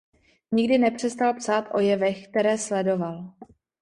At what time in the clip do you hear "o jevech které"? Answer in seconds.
1.73-2.57